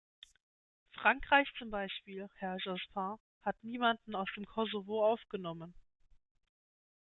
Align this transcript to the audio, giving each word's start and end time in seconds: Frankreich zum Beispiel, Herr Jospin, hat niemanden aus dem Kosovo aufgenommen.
Frankreich 0.95 1.47
zum 1.59 1.69
Beispiel, 1.69 2.27
Herr 2.39 2.57
Jospin, 2.57 3.17
hat 3.43 3.55
niemanden 3.61 4.15
aus 4.15 4.27
dem 4.35 4.45
Kosovo 4.47 5.05
aufgenommen. 5.07 5.75